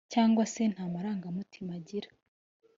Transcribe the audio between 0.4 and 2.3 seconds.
se nta marangamutima agira